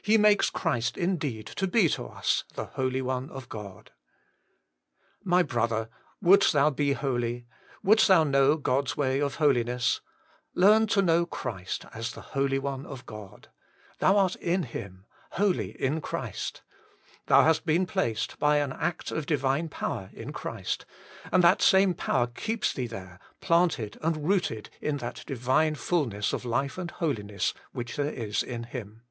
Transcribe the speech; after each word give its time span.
He 0.00 0.16
makes 0.16 0.48
Christ 0.48 0.96
indeed 0.96 1.46
to 1.48 1.66
be 1.66 1.86
to 1.90 2.06
us 2.06 2.44
the 2.54 2.64
Holy 2.64 3.02
One 3.02 3.28
of 3.28 3.50
God. 3.50 3.90
My 5.22 5.42
Brother! 5.42 5.90
wouldst 6.22 6.54
thou 6.54 6.70
be 6.70 6.94
holy, 6.94 7.46
wouldst 7.82 8.08
thou 8.08 8.24
know 8.24 8.56
God's 8.56 8.96
way 8.96 9.20
of 9.20 9.34
holiness 9.34 10.00
learn 10.54 10.86
to 10.86 11.02
know 11.02 11.26
Christ 11.26 11.84
I 11.84 11.98
130 11.98 12.00
HOLY 12.00 12.00
IN 12.00 12.08
CHKIST. 12.08 12.08
as 12.08 12.12
the 12.14 12.30
Holy 12.38 12.58
One 12.58 12.86
of 12.90 13.04
God. 13.04 13.48
Thou 13.98 14.16
art 14.16 14.36
in 14.36 14.62
Him,' 14.62 15.04
holy 15.32 15.72
in 15.78 16.00
Christ.' 16.00 16.62
Thou 17.26 17.42
hast 17.42 17.66
been 17.66 17.84
placed, 17.84 18.38
by 18.38 18.60
an 18.60 18.72
act 18.72 19.10
of 19.10 19.26
Divine 19.26 19.68
Power, 19.68 20.08
in 20.14 20.32
Christ, 20.32 20.86
and 21.30 21.44
that 21.44 21.60
same 21.60 21.92
Power 21.92 22.28
keeps 22.28 22.72
thee 22.72 22.86
there, 22.86 23.20
planted 23.42 23.98
and 24.00 24.26
rooted 24.26 24.70
in 24.80 24.96
that 25.04 25.22
Divine 25.26 25.74
fulness 25.74 26.32
of 26.32 26.46
life 26.46 26.78
and 26.78 26.92
holiness 26.92 27.52
which 27.72 27.96
there 27.96 28.10
is 28.10 28.42
in 28.42 28.62
Him. 28.64 29.02